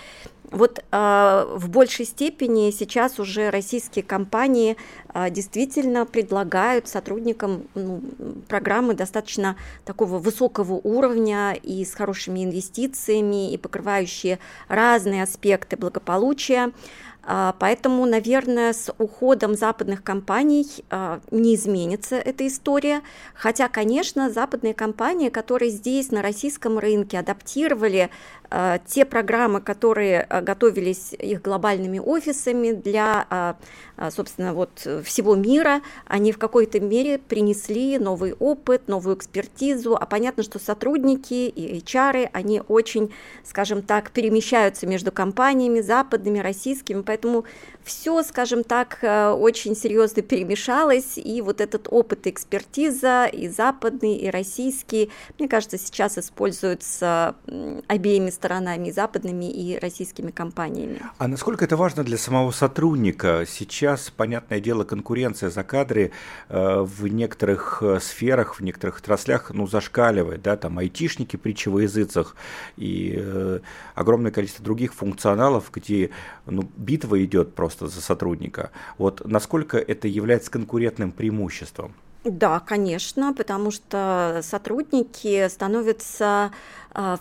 Вот 0.50 0.78
э, 0.78 1.46
в 1.56 1.68
большей 1.68 2.06
степени 2.06 2.70
сейчас 2.70 3.18
уже 3.20 3.50
российские 3.50 4.02
компании 4.02 4.76
э, 5.12 5.28
действительно 5.30 6.06
предлагают 6.06 6.88
сотрудникам 6.88 7.64
ну, 7.74 8.00
программы 8.48 8.94
достаточно 8.94 9.56
такого 9.84 10.18
высокого 10.18 10.74
уровня 10.74 11.52
и 11.52 11.84
с 11.84 11.92
хорошими 11.92 12.44
инвестициями, 12.44 13.52
и 13.52 13.58
покрывающие 13.58 14.38
разные 14.68 15.22
аспекты 15.22 15.76
благополучия. 15.76 16.72
А, 17.30 17.54
поэтому, 17.58 18.06
наверное, 18.06 18.72
с 18.72 18.90
уходом 18.96 19.54
западных 19.54 20.02
компаний 20.02 20.66
не 21.30 21.56
изменится 21.56 22.16
эта 22.16 22.46
история. 22.46 23.02
Хотя, 23.34 23.68
конечно, 23.68 24.30
западные 24.30 24.72
компании, 24.72 25.28
которые 25.28 25.70
здесь 25.70 26.10
на 26.10 26.22
российском 26.22 26.78
рынке 26.78 27.18
адаптировали 27.18 28.08
те 28.86 29.04
программы, 29.04 29.60
которые 29.60 30.26
готовились 30.42 31.12
их 31.12 31.42
глобальными 31.42 31.98
офисами 31.98 32.72
для, 32.72 33.56
собственно, 34.10 34.54
вот 34.54 34.70
всего 35.04 35.36
мира, 35.36 35.82
они 36.06 36.32
в 36.32 36.38
какой-то 36.38 36.80
мере 36.80 37.18
принесли 37.18 37.98
новый 37.98 38.32
опыт, 38.32 38.88
новую 38.88 39.16
экспертизу. 39.16 39.96
А 39.96 40.06
понятно, 40.06 40.42
что 40.42 40.58
сотрудники 40.58 41.48
и 41.48 41.78
HR, 41.78 42.30
они 42.32 42.62
очень, 42.68 43.12
скажем 43.44 43.82
так, 43.82 44.10
перемещаются 44.10 44.86
между 44.86 45.12
компаниями 45.12 45.80
западными, 45.80 46.38
российскими, 46.38 47.02
поэтому 47.02 47.28
Поэтому 47.28 47.44
все, 47.84 48.22
скажем 48.22 48.64
так, 48.64 48.98
э, 49.02 49.30
очень 49.30 49.74
серьезно 49.74 50.22
перемешалось, 50.22 51.16
и 51.16 51.40
вот 51.40 51.60
этот 51.60 51.88
опыт 51.90 52.26
и 52.26 52.30
экспертиза, 52.30 53.24
и 53.26 53.48
западный, 53.48 54.16
и 54.16 54.30
российский, 54.30 55.10
мне 55.38 55.48
кажется, 55.48 55.78
сейчас 55.78 56.18
используются 56.18 57.34
обеими 57.86 58.30
сторонами, 58.38 58.90
западными, 58.90 59.50
и 59.50 59.78
российскими 59.78 60.30
компаниями. 60.30 61.00
А 61.18 61.26
насколько 61.26 61.64
это 61.64 61.76
важно 61.76 62.04
для 62.04 62.16
самого 62.16 62.52
сотрудника? 62.52 63.44
Сейчас, 63.48 64.10
понятное 64.10 64.60
дело, 64.60 64.84
конкуренция 64.84 65.50
за 65.50 65.64
кадры 65.64 66.12
э, 66.48 66.80
в 66.80 67.08
некоторых 67.08 67.82
э, 67.82 67.98
сферах, 68.00 68.54
в 68.54 68.62
некоторых 68.62 69.00
отраслях, 69.00 69.50
ну, 69.52 69.66
зашкаливает, 69.66 70.42
да, 70.42 70.56
там 70.56 70.78
айтишники 70.78 71.36
при 71.36 71.52
языцах 71.82 72.36
и 72.76 73.14
э, 73.16 73.60
огромное 73.94 74.30
количество 74.30 74.64
других 74.64 74.94
функционалов, 74.94 75.70
где 75.72 76.10
ну, 76.46 76.70
битва 76.76 77.22
идет 77.24 77.54
просто 77.54 77.88
за 77.88 78.00
сотрудника. 78.00 78.70
Вот 78.98 79.26
насколько 79.26 79.76
это 79.78 80.06
является 80.06 80.50
конкурентным 80.50 81.10
преимуществом? 81.10 81.94
Да, 82.24 82.60
конечно, 82.60 83.32
потому 83.32 83.70
что 83.70 84.40
сотрудники 84.42 85.48
становятся 85.48 86.52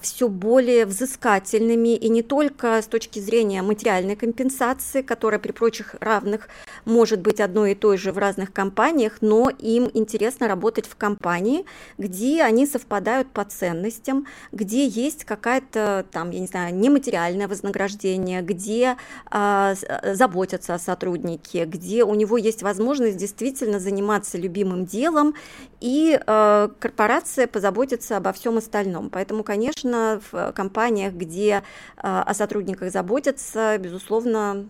все 0.01 0.27
более 0.27 0.85
взыскательными 0.85 1.95
и 1.95 2.09
не 2.09 2.23
только 2.23 2.81
с 2.81 2.87
точки 2.87 3.19
зрения 3.19 3.61
материальной 3.61 4.15
компенсации, 4.15 5.01
которая 5.01 5.39
при 5.39 5.51
прочих 5.51 5.95
равных 5.99 6.49
может 6.85 7.21
быть 7.21 7.39
одной 7.39 7.73
и 7.73 7.75
той 7.75 7.97
же 7.97 8.11
в 8.11 8.17
разных 8.17 8.51
компаниях, 8.53 9.17
но 9.21 9.49
им 9.49 9.89
интересно 9.93 10.47
работать 10.47 10.87
в 10.87 10.95
компании, 10.95 11.65
где 11.97 12.43
они 12.43 12.65
совпадают 12.65 13.29
по 13.29 13.43
ценностям, 13.43 14.25
где 14.51 14.87
есть 14.87 15.25
какая-то 15.25 16.05
там, 16.11 16.31
я 16.31 16.39
не 16.39 16.47
знаю, 16.47 16.73
нематериальное 16.75 17.47
вознаграждение, 17.47 18.41
где 18.41 18.97
а, 19.29 19.75
заботятся 20.03 20.75
о 20.75 20.79
сотруднике, 20.79 21.65
где 21.65 22.03
у 22.03 22.15
него 22.15 22.37
есть 22.37 22.63
возможность 22.63 23.17
действительно 23.17 23.79
заниматься 23.79 24.37
любимым 24.37 24.85
делом, 24.85 25.35
и 25.81 26.19
а, 26.25 26.71
корпорация 26.79 27.47
позаботится 27.47 28.17
обо 28.17 28.31
всем 28.31 28.57
остальном. 28.57 29.09
Поэтому, 29.09 29.43
конечно, 29.43 29.66
конечно, 29.67 30.21
в 30.31 30.51
компаниях, 30.53 31.13
где 31.13 31.63
а, 31.97 32.23
о 32.23 32.33
сотрудниках 32.33 32.91
заботятся, 32.91 33.77
безусловно, 33.77 34.65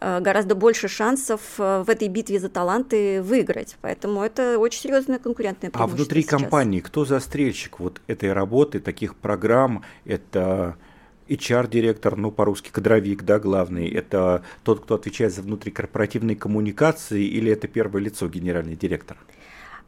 а, 0.00 0.20
гораздо 0.20 0.54
больше 0.54 0.88
шансов 0.88 1.40
а, 1.58 1.84
в 1.84 1.90
этой 1.90 2.08
битве 2.08 2.38
за 2.38 2.48
таланты 2.48 3.22
выиграть. 3.22 3.76
Поэтому 3.82 4.22
это 4.22 4.58
очень 4.58 4.80
серьезная 4.80 5.18
конкурентная 5.18 5.70
А 5.74 5.86
внутри 5.86 6.22
сейчас. 6.22 6.40
компании 6.40 6.80
кто 6.80 7.04
застрельщик 7.04 7.78
вот 7.78 8.00
этой 8.06 8.32
работы, 8.32 8.80
таких 8.80 9.16
программ? 9.16 9.84
Это 10.04 10.76
HR-директор, 11.28 12.16
ну, 12.16 12.30
по-русски 12.30 12.70
кадровик, 12.70 13.22
да, 13.22 13.38
главный, 13.38 13.88
это 13.88 14.42
тот, 14.64 14.80
кто 14.80 14.96
отвечает 14.96 15.34
за 15.34 15.42
внутрикорпоративные 15.42 16.36
коммуникации, 16.36 17.24
или 17.24 17.52
это 17.52 17.68
первое 17.68 18.02
лицо, 18.02 18.28
генеральный 18.28 18.76
директор? 18.76 19.16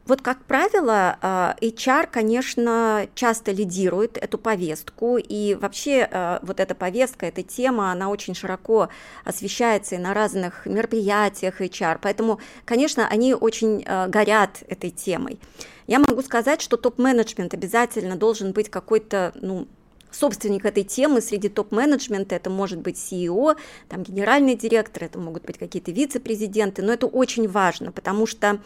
Вот, 0.07 0.21
как 0.21 0.43
правило, 0.45 1.17
а, 1.21 1.55
HR, 1.61 2.07
конечно, 2.11 3.07
часто 3.15 3.51
лидирует 3.51 4.17
эту 4.17 4.37
повестку, 4.37 5.17
и 5.17 5.55
вообще 5.55 6.07
а, 6.11 6.39
вот 6.43 6.59
эта 6.59 6.75
повестка, 6.75 7.25
эта 7.25 7.41
тема, 7.41 7.91
она 7.91 8.09
очень 8.09 8.35
широко 8.35 8.89
освещается 9.23 9.95
и 9.95 9.97
на 9.97 10.13
разных 10.13 10.67
мероприятиях 10.67 11.59
HR, 11.59 11.97
поэтому, 12.01 12.39
конечно, 12.65 13.07
они 13.07 13.33
очень 13.33 13.83
а, 13.87 14.07
горят 14.07 14.63
этой 14.67 14.91
темой. 14.91 15.39
Я 15.87 15.97
могу 15.97 16.21
сказать, 16.21 16.61
что 16.61 16.77
топ-менеджмент 16.77 17.55
обязательно 17.55 18.15
должен 18.15 18.51
быть 18.51 18.69
какой-то, 18.69 19.33
ну, 19.35 19.67
собственник 20.11 20.65
этой 20.65 20.83
темы. 20.83 21.19
Среди 21.19 21.49
топ-менеджмента, 21.49 22.35
это 22.35 22.49
может 22.49 22.79
быть 22.79 22.95
CEO, 22.95 23.57
там 23.89 24.03
генеральный 24.03 24.55
директор, 24.55 25.03
это 25.03 25.19
могут 25.19 25.45
быть 25.45 25.57
какие-то 25.57 25.91
вице-президенты, 25.91 26.83
но 26.83 26.93
это 26.93 27.07
очень 27.07 27.49
важно, 27.49 27.91
потому 27.91 28.25
что 28.25 28.59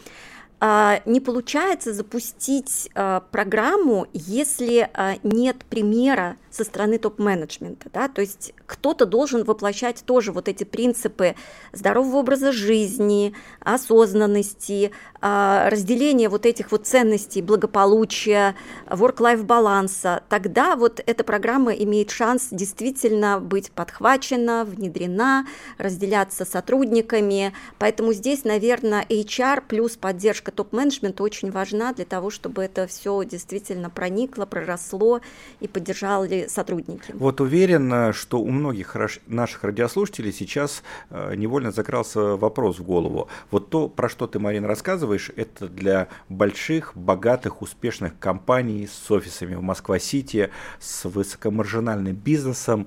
не 1.06 1.20
получается 1.20 1.94
запустить 1.94 2.90
а, 2.94 3.20
программу, 3.20 4.06
если 4.12 4.90
а, 4.92 5.14
нет 5.22 5.64
примера 5.64 6.36
со 6.50 6.64
стороны 6.64 6.98
топ-менеджмента, 6.98 7.88
да, 7.92 8.08
то 8.08 8.20
есть 8.20 8.52
кто-то 8.70 9.04
должен 9.04 9.42
воплощать 9.42 10.04
тоже 10.06 10.30
вот 10.30 10.48
эти 10.48 10.62
принципы 10.62 11.34
здорового 11.72 12.18
образа 12.18 12.52
жизни, 12.52 13.34
осознанности, 13.58 14.92
разделения 15.20 16.28
вот 16.28 16.46
этих 16.46 16.70
вот 16.70 16.86
ценностей 16.86 17.42
благополучия, 17.42 18.54
work-life 18.86 19.42
баланса, 19.42 20.22
тогда 20.28 20.76
вот 20.76 21.02
эта 21.04 21.24
программа 21.24 21.72
имеет 21.72 22.10
шанс 22.10 22.48
действительно 22.52 23.40
быть 23.40 23.72
подхвачена, 23.72 24.64
внедрена, 24.64 25.46
разделяться 25.76 26.44
сотрудниками, 26.44 27.52
поэтому 27.78 28.12
здесь, 28.12 28.44
наверное, 28.44 29.04
HR 29.08 29.64
плюс 29.66 29.96
поддержка 29.96 30.52
топ-менеджмента 30.52 31.22
очень 31.22 31.50
важна 31.50 31.92
для 31.92 32.04
того, 32.04 32.30
чтобы 32.30 32.62
это 32.62 32.86
все 32.86 33.24
действительно 33.24 33.90
проникло, 33.90 34.46
проросло 34.46 35.20
и 35.58 35.66
поддержали 35.66 36.46
сотрудники. 36.48 37.12
Вот 37.14 37.40
уверен, 37.40 38.12
что 38.12 38.40
у 38.40 38.50
многих 38.60 38.96
наших 39.26 39.64
радиослушателей 39.64 40.32
сейчас 40.32 40.82
э, 41.10 41.34
невольно 41.34 41.72
закрался 41.72 42.36
вопрос 42.36 42.78
в 42.78 42.84
голову. 42.84 43.28
Вот 43.50 43.70
то, 43.70 43.88
про 43.88 44.08
что 44.08 44.26
ты, 44.26 44.38
Марина, 44.38 44.68
рассказываешь, 44.68 45.30
это 45.34 45.68
для 45.68 46.08
больших, 46.28 46.92
богатых, 46.94 47.62
успешных 47.62 48.18
компаний 48.18 48.86
с 48.86 49.10
офисами 49.10 49.54
в 49.54 49.62
Москва-Сити, 49.62 50.50
с 50.78 51.04
высокомаржинальным 51.04 52.14
бизнесом, 52.14 52.86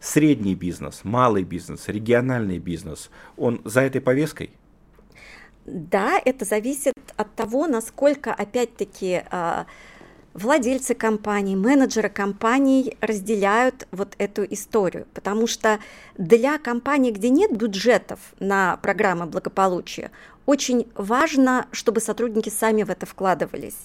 средний 0.00 0.54
бизнес, 0.54 1.00
малый 1.02 1.42
бизнес, 1.42 1.88
региональный 1.88 2.58
бизнес, 2.58 3.10
он 3.36 3.60
за 3.64 3.80
этой 3.80 4.00
повесткой? 4.00 4.50
Да, 5.66 6.20
это 6.22 6.44
зависит 6.44 6.92
от 7.16 7.34
того, 7.34 7.66
насколько, 7.66 8.34
опять-таки, 8.34 9.22
а, 9.30 9.66
владельцы 10.34 10.94
компаний, 10.94 11.56
менеджеры 11.56 12.08
компаний 12.08 12.96
разделяют 13.00 13.86
вот 13.92 14.14
эту 14.18 14.44
историю, 14.44 15.06
потому 15.14 15.46
что 15.46 15.78
для 16.18 16.58
компаний, 16.58 17.12
где 17.12 17.30
нет 17.30 17.56
бюджетов 17.56 18.18
на 18.40 18.76
программы 18.78 19.26
благополучия, 19.26 20.10
очень 20.46 20.86
важно, 20.94 21.66
чтобы 21.72 22.00
сотрудники 22.00 22.50
сами 22.50 22.82
в 22.82 22.90
это 22.90 23.06
вкладывались. 23.06 23.76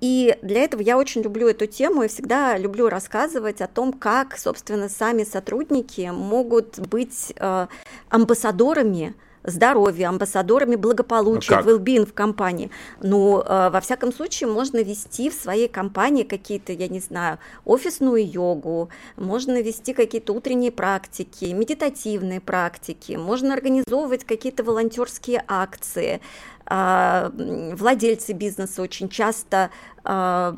И 0.00 0.36
для 0.42 0.62
этого 0.64 0.82
я 0.82 0.98
очень 0.98 1.22
люблю 1.22 1.48
эту 1.48 1.66
тему 1.66 2.02
и 2.02 2.08
всегда 2.08 2.58
люблю 2.58 2.90
рассказывать 2.90 3.62
о 3.62 3.68
том, 3.68 3.92
как, 3.92 4.36
собственно, 4.36 4.90
сами 4.90 5.24
сотрудники 5.24 6.10
могут 6.12 6.78
быть 6.78 7.32
э, 7.36 7.66
амбассадорами 8.10 9.14
здоровья, 9.44 10.08
амбассадорами 10.08 10.76
благополучия, 10.76 11.60
ну, 11.64 11.78
well-being 11.78 12.06
в 12.06 12.12
компании. 12.12 12.70
Ну, 13.00 13.40
э, 13.40 13.70
во 13.70 13.80
всяком 13.80 14.12
случае, 14.12 14.48
можно 14.48 14.82
вести 14.82 15.30
в 15.30 15.34
своей 15.34 15.68
компании 15.68 16.24
какие-то, 16.24 16.72
я 16.72 16.88
не 16.88 17.00
знаю, 17.00 17.38
офисную 17.64 18.28
йогу, 18.28 18.88
можно 19.16 19.60
вести 19.62 19.92
какие-то 19.92 20.32
утренние 20.32 20.72
практики, 20.72 21.46
медитативные 21.46 22.40
практики, 22.40 23.12
можно 23.12 23.54
организовывать 23.54 24.24
какие-то 24.24 24.64
волонтерские 24.64 25.44
акции, 25.46 26.20
владельцы 26.66 28.32
бизнеса 28.32 28.82
очень 28.82 29.08
часто 29.08 29.70
а, 30.06 30.54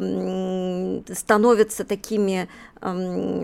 становятся 1.12 1.85
такими 1.85 2.49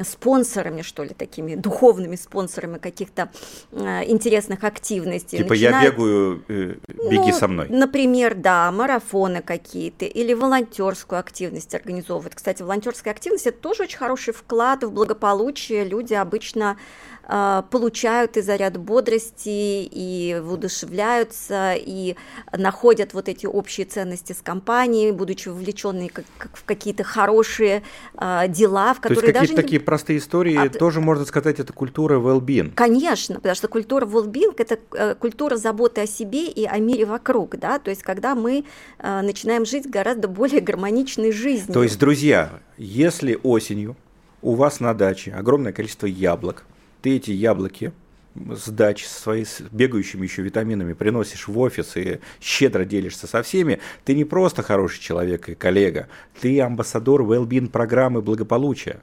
спонсорами, 0.04 0.82
что 0.82 1.04
ли, 1.04 1.10
такими 1.14 1.54
духовными 1.54 2.16
спонсорами 2.16 2.78
каких-то 2.78 3.30
а, 3.72 4.02
интересных 4.04 4.62
активностей. 4.62 5.38
Типа 5.38 5.50
Начинают, 5.50 5.84
я 5.84 5.90
бегаю, 5.90 6.44
э, 6.48 6.74
беги 7.10 7.30
ну, 7.30 7.32
со 7.32 7.48
мной. 7.48 7.66
Например, 7.68 8.34
да, 8.34 8.70
марафоны 8.70 9.40
какие-то 9.40 10.04
или 10.04 10.34
волонтерскую 10.34 11.18
активность 11.18 11.74
организовывают. 11.74 12.34
Кстати, 12.34 12.62
волонтерская 12.62 13.14
активность 13.14 13.46
это 13.46 13.58
тоже 13.58 13.84
очень 13.84 13.98
хороший 13.98 14.34
вклад 14.34 14.84
в 14.84 14.92
благополучие. 14.92 15.84
Люди 15.84 16.14
обычно 16.14 16.76
а, 17.24 17.62
получают 17.62 18.36
и 18.36 18.42
заряд 18.42 18.76
бодрости, 18.76 19.88
и 19.90 20.38
воодушевляются, 20.42 21.74
и 21.74 22.16
находят 22.56 23.14
вот 23.14 23.28
эти 23.28 23.46
общие 23.46 23.86
ценности 23.86 24.32
с 24.32 24.40
компанией, 24.42 25.12
будучи 25.12 25.48
вовлеченные 25.48 26.10
как, 26.10 26.24
как 26.38 26.56
в 26.56 26.64
какие-то 26.64 27.04
хорошие 27.04 27.82
а, 28.14 28.46
дела, 28.48 28.94
в 28.94 29.00
которые 29.00 29.20
То 29.20 29.26
есть 29.26 29.38
какие-то 29.38 29.62
такие 29.62 29.80
простые 29.80 30.18
истории, 30.18 30.56
От... 30.56 30.78
тоже 30.78 31.00
можно 31.00 31.24
сказать, 31.24 31.60
это 31.60 31.72
культура 31.72 32.18
well-being. 32.18 32.72
Конечно, 32.74 33.36
потому 33.36 33.54
что 33.54 33.68
культура 33.68 34.06
well-being– 34.06 34.54
это 34.58 34.78
э, 34.92 35.14
культура 35.14 35.56
заботы 35.56 36.02
о 36.02 36.06
себе 36.06 36.46
и 36.46 36.64
о 36.64 36.78
мире 36.78 37.04
вокруг, 37.04 37.56
да, 37.58 37.78
то 37.78 37.90
есть 37.90 38.02
когда 38.02 38.34
мы 38.34 38.64
а, 38.98 39.22
начинаем 39.22 39.64
жить 39.64 39.88
гораздо 39.88 40.28
более 40.28 40.60
гармоничной 40.60 41.32
жизнью. 41.32 41.72
То 41.72 41.82
есть, 41.82 41.98
друзья, 41.98 42.60
если 42.76 43.38
осенью 43.42 43.96
у 44.42 44.54
вас 44.54 44.80
на 44.80 44.94
даче 44.94 45.32
огромное 45.32 45.72
количество 45.72 46.06
яблок, 46.06 46.64
ты 47.00 47.16
эти 47.16 47.30
яблоки 47.30 47.92
с 48.34 48.68
дач 48.70 49.06
свои 49.06 49.44
с 49.44 49.60
бегающими 49.60 50.24
еще 50.24 50.42
витаминами 50.42 50.92
приносишь 50.92 51.48
в 51.48 51.58
офис 51.58 51.96
и 51.96 52.20
щедро 52.40 52.84
делишься 52.84 53.26
со 53.26 53.42
всеми, 53.42 53.80
ты 54.04 54.14
не 54.14 54.24
просто 54.24 54.62
хороший 54.62 55.00
человек 55.00 55.48
и 55.48 55.54
коллега, 55.54 56.08
ты 56.40 56.60
амбассадор 56.60 57.22
well-being 57.22 57.68
программы 57.68 58.22
благополучия. 58.22 59.00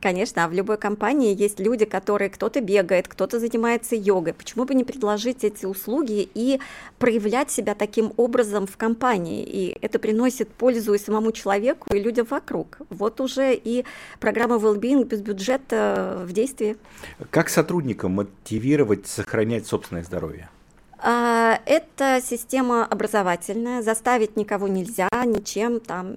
Конечно, 0.00 0.44
а 0.44 0.48
в 0.48 0.52
любой 0.52 0.78
компании 0.78 1.34
есть 1.36 1.60
люди, 1.60 1.84
которые 1.84 2.30
кто-то 2.30 2.60
бегает, 2.60 3.08
кто-то 3.08 3.38
занимается 3.38 3.94
йогой. 3.94 4.32
Почему 4.32 4.64
бы 4.64 4.74
не 4.74 4.84
предложить 4.84 5.44
эти 5.44 5.66
услуги 5.66 6.28
и 6.34 6.60
проявлять 6.98 7.50
себя 7.50 7.74
таким 7.74 8.12
образом 8.16 8.66
в 8.66 8.76
компании? 8.76 9.44
И 9.44 9.76
это 9.80 9.98
приносит 9.98 10.48
пользу 10.48 10.94
и 10.94 10.98
самому 10.98 11.32
человеку, 11.32 11.94
и 11.94 12.00
людям 12.00 12.26
вокруг. 12.28 12.78
Вот 12.90 13.20
уже 13.20 13.54
и 13.54 13.84
программа 14.20 14.56
Wellbeing 14.56 15.04
без 15.04 15.20
бюджета 15.20 16.22
в 16.24 16.32
действии. 16.32 16.76
Как 17.30 17.48
сотрудникам 17.48 18.12
мотивировать 18.12 19.06
сохранять 19.06 19.66
собственное 19.66 20.04
здоровье? 20.04 20.48
А, 21.04 21.60
это 21.66 22.20
система 22.24 22.86
образовательная, 22.86 23.82
заставить 23.82 24.36
никого 24.36 24.68
нельзя, 24.68 25.08
ничем, 25.24 25.80
там, 25.80 26.14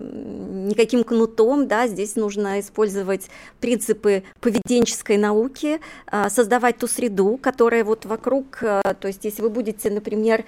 никаким 0.68 1.04
кнутом, 1.04 1.68
да, 1.68 1.88
здесь 1.88 2.16
нужно 2.16 2.60
использовать 2.60 3.28
принципы 3.60 4.22
поведенческой 4.42 5.18
науки, 5.18 5.82
а, 6.06 6.30
создавать 6.30 6.78
ту 6.78 6.88
среду, 6.88 7.40
которая 7.42 7.84
вот 7.84 8.06
вокруг, 8.06 8.60
а, 8.62 8.94
то 8.94 9.08
есть 9.08 9.26
если 9.26 9.42
вы 9.42 9.50
будете, 9.50 9.90
например, 9.90 10.46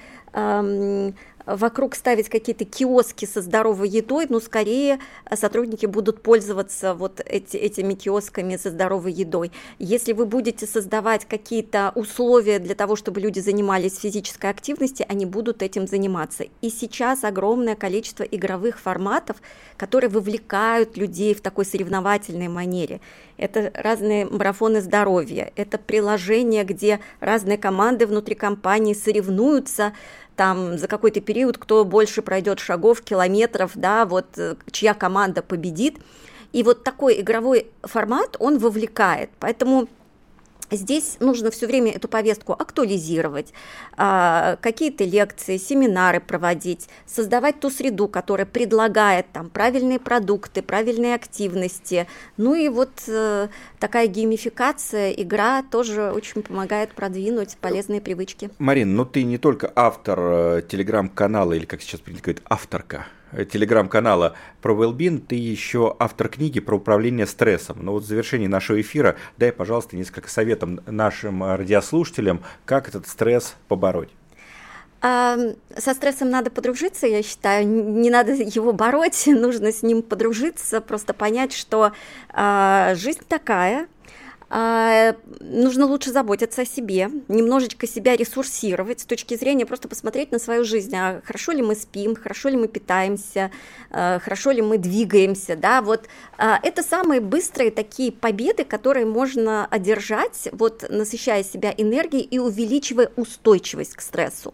вокруг 1.47 1.95
ставить 1.95 2.27
какие-то 2.29 2.65
киоски 2.65 3.25
со 3.25 3.41
здоровой 3.41 3.87
едой, 3.87 4.27
ну, 4.29 4.39
скорее 4.39 4.99
сотрудники 5.33 5.85
будут 5.85 6.21
пользоваться 6.21 6.93
вот 6.93 7.21
эти, 7.25 7.55
этими 7.55 7.93
киосками 7.93 8.57
со 8.57 8.69
здоровой 8.69 9.13
едой. 9.13 9.51
Если 9.79 10.11
вы 10.11 10.25
будете 10.25 10.67
создавать 10.67 11.25
какие-то 11.25 11.93
условия 11.95 12.59
для 12.59 12.75
того, 12.75 12.97
чтобы 12.97 13.21
люди 13.21 13.39
занимались 13.39 13.97
физической 13.97 14.49
активностью, 14.49 15.05
они 15.09 15.25
будут 15.25 15.63
этим 15.63 15.87
заниматься. 15.87 16.45
И 16.61 16.69
сейчас 16.69 17.23
огромное 17.23 17.75
количество 17.75 18.23
игровых 18.23 18.79
форматов, 18.79 19.37
которые 19.77 20.09
вовлекают 20.09 20.97
людей 20.97 21.33
в 21.33 21.41
такой 21.41 21.65
соревновательной 21.65 22.49
манере. 22.49 22.99
Это 23.37 23.71
разные 23.73 24.25
марафоны 24.25 24.81
здоровья, 24.81 25.51
это 25.55 25.77
приложения, 25.77 26.63
где 26.63 26.99
разные 27.19 27.57
команды 27.57 28.05
внутри 28.05 28.35
компании 28.35 28.93
соревнуются 28.93 29.93
там 30.37 30.77
за 30.77 30.87
какой-то 30.87 31.19
период, 31.19 31.57
кто 31.57 31.83
больше 31.83 32.21
пройдет 32.21 32.59
шагов, 32.59 33.01
километров, 33.01 33.71
да, 33.75 34.05
вот 34.05 34.37
э, 34.37 34.55
чья 34.71 34.93
команда 34.93 35.41
победит. 35.41 35.97
И 36.53 36.63
вот 36.63 36.83
такой 36.83 37.19
игровой 37.19 37.67
формат, 37.81 38.37
он 38.39 38.59
вовлекает. 38.59 39.31
Поэтому 39.39 39.89
Здесь 40.69 41.17
нужно 41.19 41.49
все 41.49 41.65
время 41.65 41.91
эту 41.93 42.07
повестку 42.07 42.53
актуализировать, 42.53 43.53
а, 43.95 44.57
какие-то 44.61 45.05
лекции, 45.05 45.57
семинары 45.57 46.19
проводить, 46.19 46.89
создавать 47.05 47.59
ту 47.59 47.69
среду, 47.69 48.07
которая 48.07 48.45
предлагает 48.45 49.27
там 49.31 49.49
правильные 49.49 49.99
продукты, 49.99 50.61
правильные 50.61 51.15
активности. 51.15 52.07
Ну 52.35 52.53
и 52.53 52.67
вот 52.67 52.91
э, 53.07 53.47
такая 53.79 54.07
геймификация, 54.07 55.11
игра 55.11 55.63
тоже 55.63 56.11
очень 56.11 56.41
помогает 56.41 56.93
продвинуть 56.93 57.57
полезные 57.61 58.01
привычки. 58.01 58.49
Марин, 58.59 58.95
ну 58.95 59.05
ты 59.05 59.23
не 59.23 59.37
только 59.37 59.71
автор 59.73 60.19
э, 60.19 60.61
телеграм-канала, 60.67 61.53
или 61.53 61.65
как 61.65 61.81
сейчас 61.81 62.01
принято 62.01 62.23
говорить, 62.23 62.43
авторка 62.49 63.07
телеграм-канала 63.51 64.35
про 64.61 64.73
Wellbeing, 64.73 65.19
ты 65.19 65.35
еще 65.35 65.95
автор 65.99 66.29
книги 66.29 66.59
про 66.59 66.75
управление 66.75 67.25
стрессом. 67.25 67.77
Но 67.81 67.93
вот 67.93 68.03
в 68.03 68.07
завершении 68.07 68.47
нашего 68.47 68.79
эфира 68.81 69.15
дай, 69.37 69.51
пожалуйста, 69.51 69.95
несколько 69.95 70.29
советов 70.29 70.69
нашим 70.85 71.43
радиослушателям, 71.43 72.43
как 72.65 72.89
этот 72.89 73.07
стресс 73.07 73.55
побороть. 73.67 74.09
Со 74.99 75.93
стрессом 75.93 76.31
надо 76.31 76.49
подружиться, 76.49 77.05
я 77.05 77.21
считаю, 77.21 77.67
не 77.67 78.09
надо 78.09 78.33
его 78.33 78.73
бороть, 78.73 79.23
нужно 79.27 79.71
с 79.71 79.83
ним 79.83 80.01
подружиться, 80.01 80.81
просто 80.81 81.13
понять, 81.13 81.53
что 81.53 81.91
э, 82.33 82.93
жизнь 82.95 83.21
такая, 83.27 83.87
а, 84.49 85.15
нужно 85.41 85.85
лучше 85.85 86.11
заботиться 86.11 86.61
о 86.61 86.65
себе, 86.65 87.09
немножечко 87.27 87.85
себя 87.85 88.15
ресурсировать 88.15 89.01
с 89.01 89.05
точки 89.05 89.35
зрения 89.35 89.65
просто 89.65 89.89
посмотреть 89.89 90.31
на 90.31 90.39
свою 90.39 90.63
жизнь, 90.63 90.95
а 90.95 91.21
хорошо 91.25 91.51
ли 91.51 91.61
мы 91.61 91.75
спим, 91.75 92.15
хорошо 92.15 92.47
ли 92.47 92.55
мы 92.55 92.69
питаемся, 92.69 93.51
а, 93.91 94.19
хорошо 94.19 94.51
ли 94.51 94.61
мы 94.61 94.77
двигаемся, 94.77 95.57
да, 95.57 95.81
вот 95.81 96.05
а, 96.37 96.59
это 96.63 96.81
самые 96.81 97.19
быстрые 97.19 97.71
такие 97.71 98.11
победы, 98.13 98.63
которые 98.63 99.05
можно 99.05 99.65
одержать, 99.65 100.47
вот 100.53 100.85
насыщая 100.89 101.43
себя 101.43 101.73
энергией 101.75 102.23
и 102.23 102.39
увеличивая 102.39 103.11
устойчивость 103.17 103.95
к 103.95 104.01
стрессу. 104.01 104.53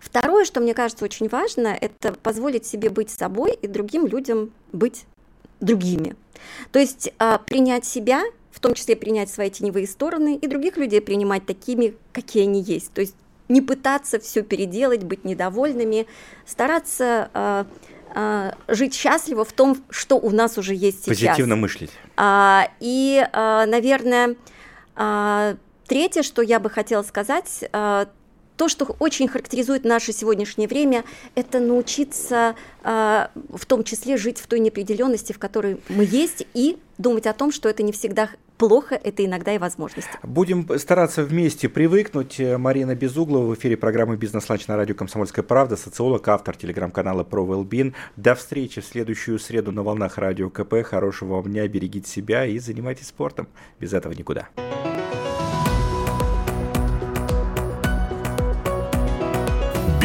Второе, 0.00 0.44
что 0.44 0.60
мне 0.60 0.74
кажется 0.74 1.04
очень 1.04 1.28
важно, 1.28 1.68
это 1.68 2.14
позволить 2.14 2.66
себе 2.66 2.90
быть 2.90 3.10
собой 3.10 3.52
и 3.52 3.68
другим 3.68 4.06
людям 4.06 4.50
быть 4.72 5.04
другими. 5.60 6.16
То 6.72 6.78
есть 6.78 7.12
принять 7.46 7.84
себя 7.84 8.22
в 8.50 8.60
том 8.60 8.74
числе 8.74 8.96
принять 8.96 9.30
свои 9.30 9.50
теневые 9.50 9.86
стороны 9.86 10.36
и 10.36 10.46
других 10.46 10.76
людей 10.76 11.00
принимать 11.00 11.46
такими, 11.46 11.94
какие 12.12 12.44
они 12.44 12.60
есть. 12.62 12.92
То 12.92 13.00
есть 13.00 13.14
не 13.48 13.60
пытаться 13.60 14.18
все 14.20 14.42
переделать, 14.42 15.02
быть 15.02 15.24
недовольными, 15.24 16.06
стараться 16.46 17.30
э, 17.34 17.64
э, 18.14 18.52
жить 18.68 18.94
счастливо 18.94 19.44
в 19.44 19.52
том, 19.52 19.76
что 19.90 20.16
у 20.16 20.30
нас 20.30 20.56
уже 20.56 20.74
есть 20.74 21.04
сейчас. 21.04 21.18
Позитивно 21.18 21.56
мыслить. 21.56 21.90
А, 22.16 22.68
и, 22.80 23.26
а, 23.32 23.66
наверное, 23.66 24.36
а, 24.94 25.56
третье, 25.86 26.22
что 26.22 26.42
я 26.42 26.60
бы 26.60 26.70
хотела 26.70 27.02
сказать, 27.02 27.64
а, 27.72 28.08
то, 28.60 28.68
что 28.68 28.84
очень 28.98 29.26
характеризует 29.26 29.84
наше 29.84 30.12
сегодняшнее 30.12 30.68
время, 30.68 31.04
это 31.34 31.60
научиться 31.60 32.56
э, 32.84 33.26
в 33.48 33.64
том 33.64 33.84
числе 33.84 34.18
жить 34.18 34.38
в 34.38 34.46
той 34.46 34.60
неопределенности, 34.60 35.32
в 35.32 35.38
которой 35.38 35.80
мы 35.88 36.04
есть, 36.04 36.46
и 36.52 36.76
думать 36.98 37.26
о 37.26 37.32
том, 37.32 37.52
что 37.52 37.70
это 37.70 37.82
не 37.82 37.90
всегда 37.90 38.28
плохо, 38.58 39.00
это 39.02 39.24
иногда 39.24 39.54
и 39.54 39.56
возможность. 39.56 40.10
Будем 40.22 40.68
стараться 40.78 41.24
вместе 41.24 41.70
привыкнуть. 41.70 42.38
Марина 42.38 42.94
Безуглова 42.94 43.46
в 43.46 43.54
эфире 43.54 43.78
программы 43.78 44.18
«Бизнес-ланч» 44.18 44.66
на 44.66 44.76
радио 44.76 44.94
«Комсомольская 44.94 45.42
правда», 45.42 45.76
социолог, 45.76 46.28
автор 46.28 46.54
телеграм-канала 46.54 47.24
«Про 47.24 47.46
Wellbeing». 47.46 47.94
До 48.16 48.34
встречи 48.34 48.82
в 48.82 48.84
следующую 48.84 49.38
среду 49.38 49.72
на 49.72 49.82
волнах 49.82 50.18
радио 50.18 50.50
КП. 50.50 50.82
Хорошего 50.84 51.36
вам 51.36 51.44
дня, 51.44 51.66
берегите 51.66 52.10
себя 52.10 52.44
и 52.44 52.58
занимайтесь 52.58 53.06
спортом. 53.06 53.48
Без 53.78 53.94
этого 53.94 54.12
никуда. 54.12 54.50